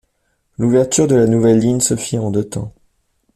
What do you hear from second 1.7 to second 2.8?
se fit en deux temps.